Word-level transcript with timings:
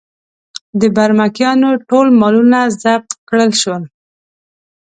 د 0.79 0.81
برمکیانو 0.95 1.69
ټول 1.89 2.07
مالونه 2.19 2.59
ضبط 2.81 3.11
کړل 3.29 3.51
شول. 3.61 3.83